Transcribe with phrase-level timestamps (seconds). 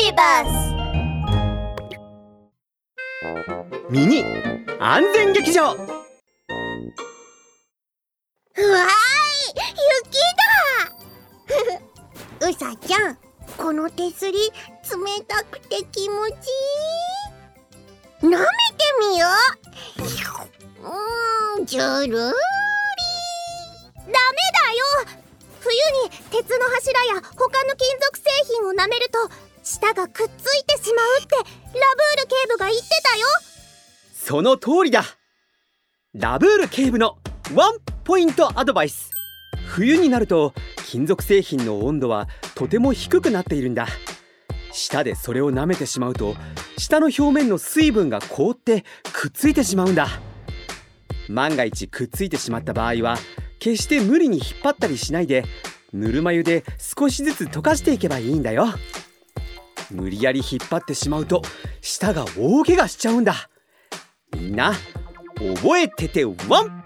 [0.00, 0.48] ビバス
[3.90, 4.24] ミニ
[4.78, 5.72] 安全劇場。
[5.72, 5.84] うわーい
[9.98, 10.16] 雪
[12.40, 12.48] だ。
[12.48, 13.18] うさちゃん
[13.58, 14.50] この手すり冷
[15.28, 16.32] たくて気持ち
[18.22, 18.30] いい。
[18.30, 18.46] 舐めて
[19.00, 19.26] みよ
[20.78, 20.88] う。
[21.58, 22.32] うんじゅるりダメだよ。
[25.60, 25.70] 冬
[26.04, 33.26] に鉄の柱や他の金属製品を舐めると舌がくっついてしまうってラブール警部が言ってたよ。
[34.12, 35.04] その通りだ。
[36.12, 37.18] ラブール警部の
[37.54, 39.10] ワンポイントアドバイス。
[39.68, 40.54] 冬になると
[40.88, 43.86] 金属製品の温度はとても低くなっているんだ。
[44.72, 46.34] 舌でそれを舐めてしまうと
[46.76, 50.08] 舌の表面の水分が凍ってくっついてしまうんだ。
[51.28, 53.18] 万が一くっついてしまった場合は
[53.60, 55.44] 決して無理に引っ張ったりしないで
[55.92, 58.66] ぬるま湯で少しずつ溶かしていけばいいんだよ。
[59.90, 61.42] 無理やり引っ張ってしまうと
[61.80, 63.48] 舌が大怪我しちゃうんだ。
[64.32, 64.72] みんな
[65.34, 66.79] 覚えててワン！